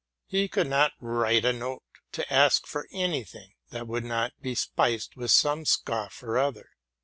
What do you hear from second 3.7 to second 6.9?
would not be spiced with some scoff or other.